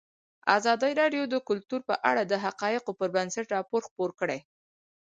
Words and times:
ازادي 0.57 0.91
راډیو 1.01 1.23
د 1.33 1.35
کلتور 1.49 1.81
په 1.89 1.95
اړه 2.09 2.21
د 2.25 2.33
حقایقو 2.45 2.91
پر 2.99 3.07
بنسټ 3.15 3.45
راپور 3.55 3.81
خپور 3.87 4.09
کړی. 4.19 4.39